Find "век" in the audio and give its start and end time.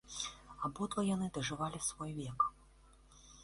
2.23-2.51